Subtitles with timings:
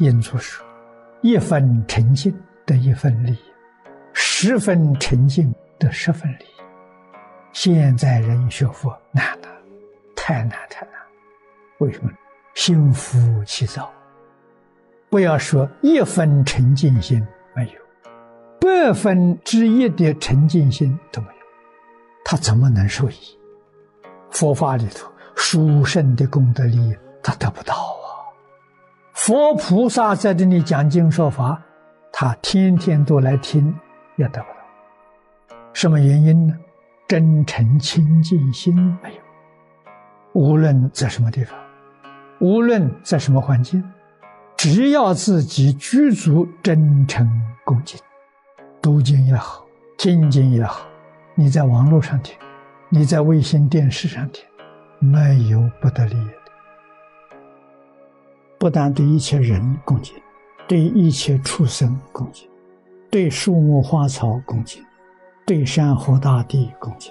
[0.00, 0.66] 印祖说
[1.20, 3.38] ：“一分诚信得一分利，
[4.14, 6.46] 十分诚信得十分利。”
[7.52, 9.48] 现在人学佛难了，
[10.16, 10.94] 太难太难。
[11.80, 12.10] 为什么？
[12.54, 13.92] 心浮气躁。
[15.10, 17.22] 不要说一分沉静心
[17.54, 17.72] 没有，
[18.58, 21.46] 百分之一的沉静心都没有，
[22.24, 23.38] 他怎么能受益？
[24.30, 28.09] 佛法里头殊胜的功德利益，他得不到啊。
[29.30, 31.62] 佛菩萨在这里讲经说法，
[32.12, 33.72] 他天天都来听，
[34.16, 35.56] 也得不到。
[35.72, 36.54] 什么原因呢？
[37.06, 39.20] 真诚清净心没有。
[40.32, 41.56] 无论在什么地方，
[42.40, 43.80] 无论在什么环境。
[44.56, 47.24] 只要自己具足真诚
[47.64, 48.00] 恭敬，
[48.82, 49.64] 读经也好，
[49.96, 50.80] 听经也好，
[51.36, 52.36] 你在网络上听，
[52.88, 54.44] 你在卫星电视上听，
[54.98, 56.39] 没有不得利益。
[58.60, 60.14] 不但对一切人恭敬，
[60.68, 62.46] 对一切畜生恭敬，
[63.10, 64.84] 对树木花草恭敬，
[65.46, 67.10] 对山河大地恭敬，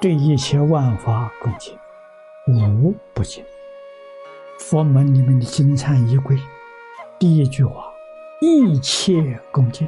[0.00, 1.76] 对一切万法恭敬，
[2.48, 3.44] 无不敬。
[4.58, 6.38] 佛门里面的金灿仪规。
[7.18, 7.84] 第一句话，
[8.40, 9.86] 一切恭敬。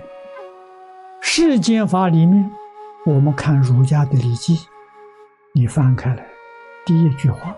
[1.23, 2.53] 世间法里面，
[3.07, 4.57] 我们看儒家的《礼记》，
[5.53, 6.27] 你翻开来，
[6.85, 7.57] 第一句话，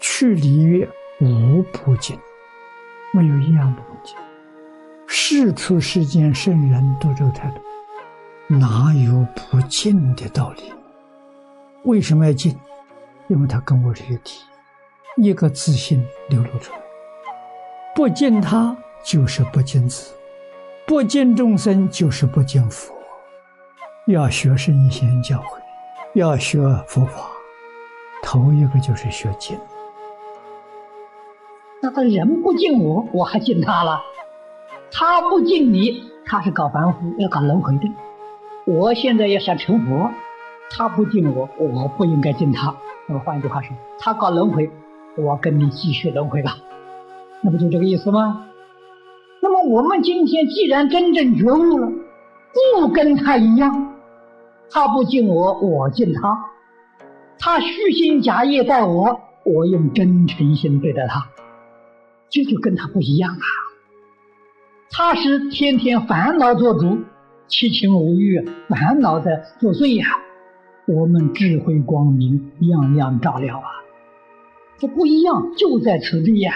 [0.00, 0.88] 去礼乐
[1.20, 2.18] 无不敬，
[3.12, 4.16] 没有一样不恭敬。
[5.06, 7.60] 世出世间圣人都这个态度，
[8.56, 10.72] 哪有不敬的道理？
[11.84, 12.58] 为什么要敬？
[13.28, 14.40] 因为他跟我是一体，
[15.16, 16.80] 一个自信流露出来，
[17.94, 18.76] 不敬他。
[19.04, 20.14] 就是不敬子，
[20.86, 22.94] 不敬众生就是不敬佛。
[24.06, 25.58] 要学圣贤教诲，
[26.14, 27.28] 要学佛法，
[28.22, 29.58] 头一个就是学敬。
[31.84, 33.98] 那个人不敬我，我还敬他了；
[34.92, 37.90] 他不敬你，他是搞凡夫，要搞轮回的。
[38.64, 40.08] 我现在要想成佛，
[40.70, 42.72] 他不敬我，我不应该敬他。
[43.08, 44.70] 那么换一句话说，他搞轮回，
[45.18, 46.56] 我跟你继续轮回吧，
[47.40, 48.46] 那不就这个意思吗？
[49.40, 51.92] 那么我们今天既然真正觉悟了，
[52.78, 53.92] 不跟他一样，
[54.70, 56.32] 他不敬我，我敬他；
[57.40, 61.26] 他虚心假意待我，我用真诚心对待他，
[62.32, 63.44] 这就跟他不一样啊。
[64.90, 66.98] 他是天天烦恼做主，
[67.46, 70.06] 七情五欲烦恼在作祟呀。
[70.88, 73.66] 我们智慧光明，样样照亮啊。
[74.78, 76.52] 这不一样，就在此地呀。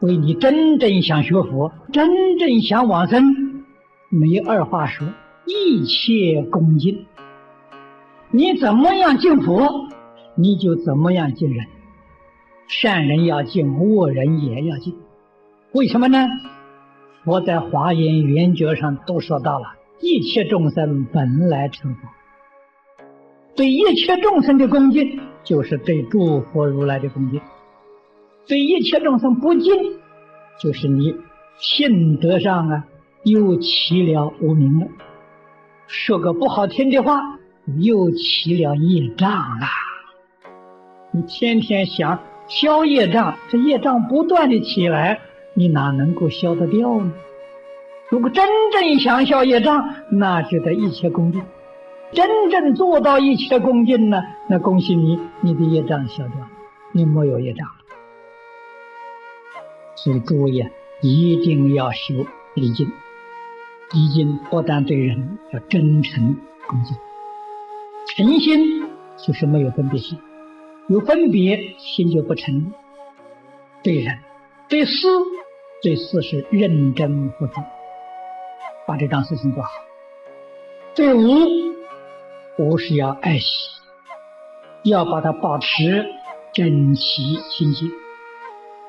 [0.00, 3.22] 为你真正想学佛，真正想往生，
[4.08, 5.06] 没二话说，
[5.44, 7.04] 一切恭敬。
[8.30, 9.88] 你怎么样敬佛，
[10.36, 11.66] 你就怎么样敬人。
[12.68, 14.94] 善人要敬，恶人也要敬。
[15.72, 16.26] 为什么呢？
[17.24, 19.66] 佛在华严圆觉上都说到了：
[20.00, 22.00] 一切众生本来成佛。
[23.56, 27.40] 对一切众生的恭敬，就是对诸佛如来的恭敬。
[28.46, 29.74] 对一切众生不敬，
[30.60, 31.14] 就是你
[31.58, 32.84] 性德上啊
[33.24, 34.86] 又起了无名了。
[35.86, 37.20] 说个不好听的话，
[37.78, 39.66] 又起了业障了。
[41.10, 45.20] 你天天想消业障，这业障不断的起来，
[45.54, 47.12] 你哪能够消得掉呢？
[48.08, 51.42] 如果真正想消业障，那就得一切恭敬。
[52.12, 56.48] 真正做到一切恭敬呢，那恭喜你，你的业障消掉了，
[56.92, 57.74] 你没有业障了。
[59.96, 60.70] 所以诸位啊，
[61.02, 62.14] 一定要修
[62.54, 62.90] 礼敬。
[63.92, 66.36] 礼敬不但对人要真诚
[66.66, 66.96] 恭敬，
[68.16, 68.88] 诚心
[69.18, 70.18] 就是没有分别心，
[70.88, 72.72] 有分别心就不诚。
[73.82, 74.18] 对人、
[74.68, 75.06] 对事、
[75.82, 77.54] 对事是认真负责，
[78.86, 79.70] 把这桩事情做好。
[80.94, 81.28] 对无，
[82.58, 83.46] 无是要爱惜，
[84.84, 86.06] 要把它保持
[86.54, 87.90] 整齐清净。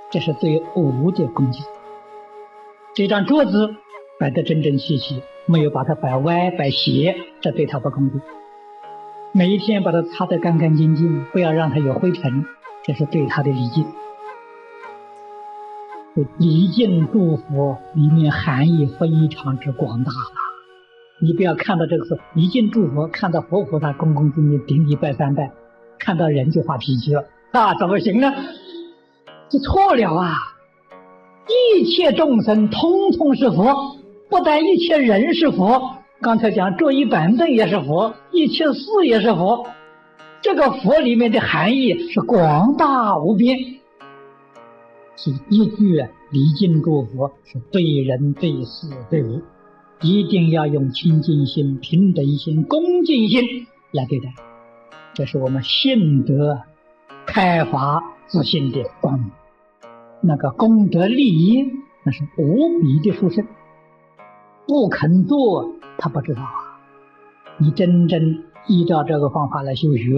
[0.09, 1.63] 这是对无的恭敬。
[2.95, 3.75] 这张桌子
[4.19, 8.21] 摆得整整齐齐，没有把它摆歪摆斜，这对他不恭敬。
[9.39, 12.43] 每一天把它擦得干干净净，不要让它有灰尘，
[12.83, 13.85] 这是对他的礼敬。
[16.37, 20.35] 礼敬祝福里面含义非常之广大了。
[21.21, 25.53] 你不要看到这个是礼敬祝福，看到佛菩萨恭恭敬敬顶礼拜三拜，
[25.97, 28.33] 看到人就发脾气了，那怎么行呢？
[29.47, 30.35] 这错了啊！
[31.47, 33.95] 一切众生通通是佛，
[34.29, 39.65] 不但一切人是佛，刚才讲坐一板凳也是佛，一切事也是佛。
[40.41, 43.57] 这个佛里面的含义是广大无边，
[45.15, 49.41] 是一句礼敬诸佛是对人、对事、对物，
[50.01, 53.41] 一定要用清净心、平等心、恭敬心
[53.93, 54.33] 来对待。
[55.13, 56.59] 这是我们信德
[57.25, 59.31] 开发自信的光明。
[60.19, 61.63] 那个功德利益，
[62.03, 63.47] 那是无比的殊胜。
[64.67, 66.79] 不肯做，他不知道啊。
[67.57, 70.15] 你真正依照这个方法来修学，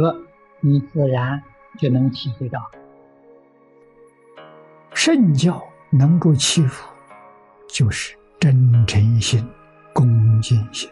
[0.62, 1.42] 你自然
[1.78, 2.62] 就能体会到。
[4.94, 6.88] 圣教能够欺负，
[7.68, 9.44] 就是真诚心、
[9.94, 10.89] 恭敬心。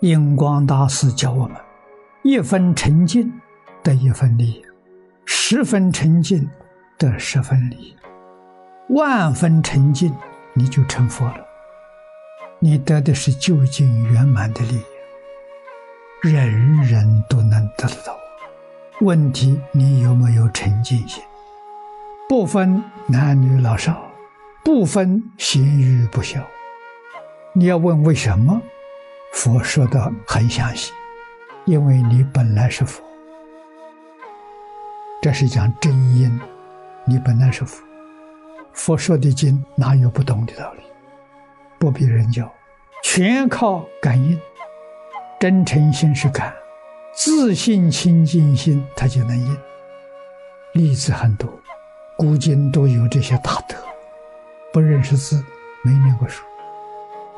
[0.00, 1.56] 印光大师教我们：
[2.22, 3.32] 一分沉静
[3.82, 4.64] 得一分利，
[5.24, 6.48] 十分沉静
[6.98, 7.96] 得十分利，
[8.90, 10.14] 万分沉静
[10.52, 11.45] 你就成佛了。
[12.68, 18.18] 你得的是究竟圆满的利益，人人都能得得到。
[19.02, 21.22] 问题你有没有沉静心？
[22.28, 24.10] 不分男女老少，
[24.64, 26.44] 不分贤愚不孝。
[27.52, 28.60] 你要问为什么？
[29.32, 30.92] 佛说的很详细，
[31.66, 33.00] 因为你本来是佛，
[35.22, 36.40] 这是讲真因，
[37.04, 37.80] 你本来是佛。
[38.72, 40.80] 佛说的经哪有不懂的道理？
[41.78, 42.50] 不比人教，
[43.08, 44.38] 全靠感应。
[45.38, 46.52] 真诚心是感，
[47.14, 49.58] 自信清净心它就能应。
[50.72, 51.48] 例子很多。
[52.18, 53.76] 古今都有这些大德，
[54.72, 55.40] 不认识字，
[55.84, 56.44] 没念过书，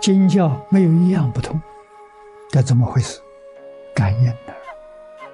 [0.00, 1.60] 经教没有一样不通，
[2.50, 3.20] 这怎么回事？
[3.94, 4.54] 感应的，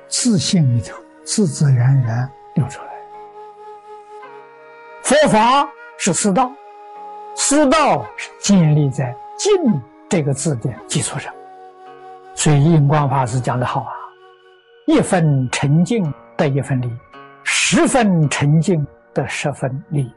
[0.09, 2.89] 自信里头自自然然流出来。
[5.05, 6.51] 佛法是四道，
[7.37, 9.53] 四道是建立在“静”
[10.09, 11.33] 这个字的基础上，
[12.35, 13.93] 所以印光法师讲的好啊
[14.87, 16.91] ：“一分沉静得一分利，
[17.43, 18.85] 十分沉静。”
[19.15, 20.13] 得十分利，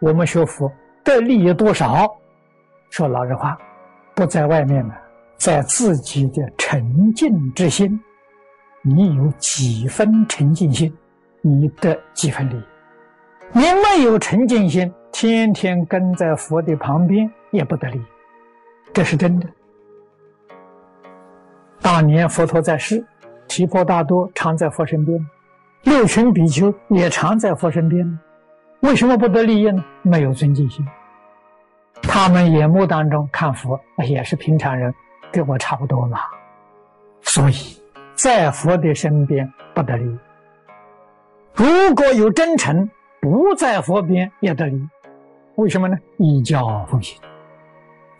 [0.00, 0.70] 我们学佛
[1.02, 2.06] 得利益多少？
[2.90, 3.56] 说老实话，
[4.14, 4.92] 不在外面呢，
[5.38, 7.98] 在自己的沉静之心，
[8.82, 10.94] 你有几分沉静心，
[11.40, 12.62] 你得几分利。
[13.52, 18.02] 你没有沉静心，天天跟在佛的旁边也不得利，
[18.96, 19.46] 这是真的。
[21.82, 23.04] 当年佛陀在世，
[23.46, 25.22] 提婆达多常在佛身边。
[25.82, 28.18] 六群比丘也常在佛身边，
[28.80, 29.84] 为什么不得利益呢？
[30.00, 30.82] 没有尊敬心。
[32.04, 33.78] 他们眼目当中看佛
[34.08, 34.94] 也是平常人，
[35.30, 36.18] 跟我差不多嘛。
[37.20, 37.78] 所以
[38.14, 40.18] 在佛的身边不得利益。
[41.52, 42.88] 如果有真诚，
[43.20, 44.88] 不在佛边也得利。
[45.56, 45.98] 为什么呢？
[46.16, 47.20] 依教奉行，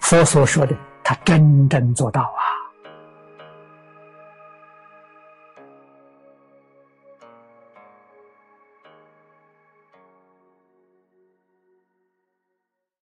[0.08, 0.73] 佛所说的，
[1.03, 2.65] 他真正做到啊。